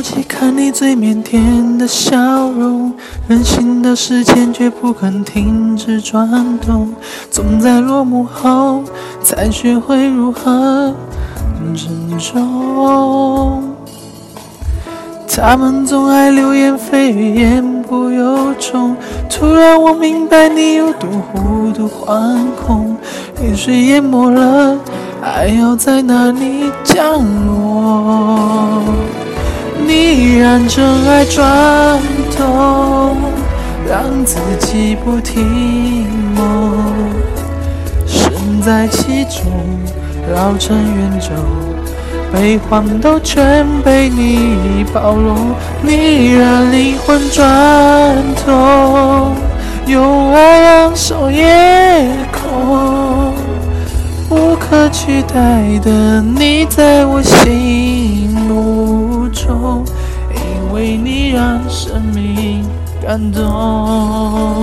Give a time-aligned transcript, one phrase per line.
[0.00, 2.16] 不及看你最腼腆的笑
[2.52, 2.90] 容，
[3.28, 6.94] 任性的时间却不肯停止转动，
[7.30, 8.82] 总在落幕后
[9.22, 10.94] 才学会如何
[11.76, 13.62] 珍重。
[15.28, 18.96] 他们总爱流言蜚语，言不由衷。
[19.28, 22.96] 突然我明白你有多糊涂惶恐，
[23.42, 24.78] 雨水淹没了，
[25.20, 27.79] 爱要在哪里降落？
[30.40, 32.00] 让真爱转
[32.34, 33.14] 动，
[33.86, 36.82] 让自己不停梦，
[38.06, 38.32] 身
[38.62, 39.52] 在其中，
[40.32, 41.28] 绕成圆周。
[42.32, 48.16] 悲欢都全被你包容，你让灵魂转
[48.46, 49.34] 动，
[49.86, 53.34] 用爱燃烧夜空，
[54.30, 59.84] 无可取代的你在我心目中，
[60.72, 62.64] 为你让生命
[63.02, 64.60] 感动。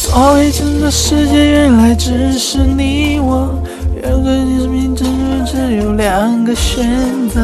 [0.00, 3.52] 所谓整个世界，原来只是你我。
[4.00, 5.04] 两个生命中
[5.44, 7.40] 只有两个选择，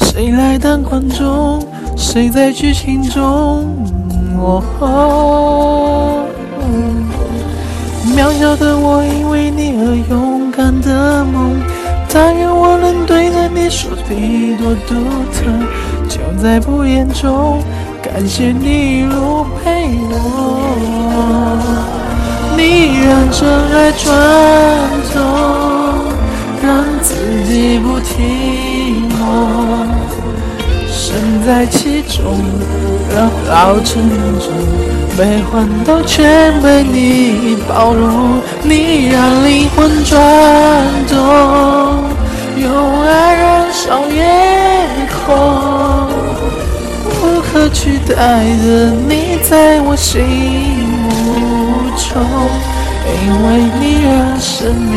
[0.00, 1.66] 谁来当观众，
[1.96, 3.64] 谁在剧情中？
[4.38, 6.26] 哦，
[8.14, 11.58] 渺小的我，因为你而勇敢的梦。
[12.12, 14.04] 但愿我能对着你说的
[14.58, 14.94] 多独
[15.32, 15.50] 特，
[16.06, 17.62] 就在不言中，
[18.04, 20.12] 感谢你一路陪我。
[22.54, 24.04] 你让真爱转
[25.14, 25.16] 动，
[26.62, 27.14] 让自
[27.50, 29.88] 己不停梦，
[30.86, 32.44] 身在其中，
[33.14, 34.02] 让老成
[34.38, 34.52] 中，
[35.16, 38.38] 悲欢都全被你包容。
[38.62, 40.20] 你让灵魂转
[41.08, 41.16] 动，
[42.60, 44.06] 用爱燃烧
[47.84, 48.14] 无可取代
[48.64, 50.22] 的你在我心
[51.02, 51.10] 目
[51.98, 52.24] 中。
[53.06, 53.10] 因
[53.44, 53.46] 为
[53.78, 54.90] 你让生命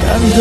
[0.00, 0.40] 感动，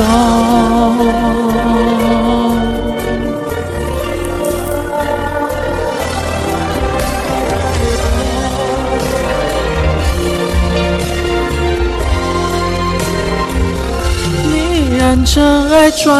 [14.43, 14.53] 你
[14.97, 16.13] 让真爱转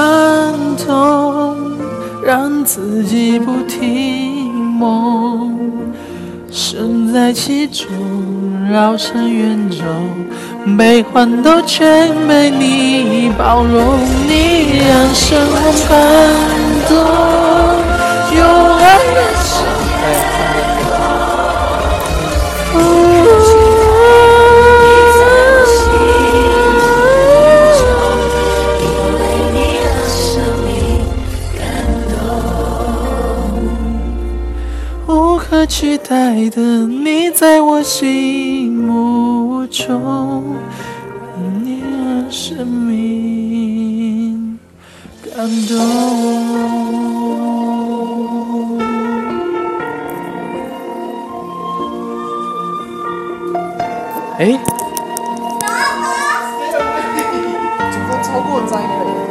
[0.86, 1.56] 动，
[2.26, 4.33] 让自己不停
[4.84, 5.72] 梦，
[6.52, 7.88] 身在其中。
[8.72, 9.84] 绕成圆周，
[10.78, 14.00] 悲欢都全被你包容。
[14.28, 16.63] 你让生活感
[35.06, 40.56] 无可取代的你在我心目中，
[41.62, 44.58] 你让生命
[45.24, 45.78] 感动。
[54.40, 54.58] 哎，
[58.24, 59.23] 超过灾了。